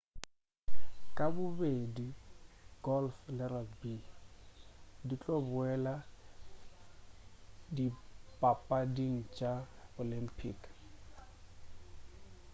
[1.15, 2.07] ka bobedi
[2.85, 3.95] golf le rugby
[5.07, 5.95] di tlo boela
[7.75, 9.65] dipapading tša di
[10.03, 10.59] olympic